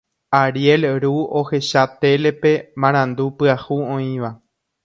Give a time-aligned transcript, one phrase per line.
[0.43, 2.51] Ariel ru ohecha télepe
[2.83, 4.37] marandu pyahu oĩva.